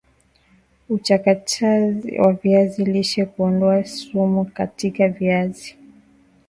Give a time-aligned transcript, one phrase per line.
[0.89, 5.75] uchakataji wa viazi lishe Kuondoa sumu katika viazi